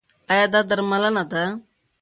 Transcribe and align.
ایا 0.31 0.45
دا 0.53 0.61
درملنه 0.69 1.23
ده؟ 1.31 1.43